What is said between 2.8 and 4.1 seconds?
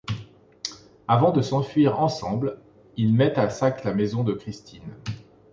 ils mettent à sac la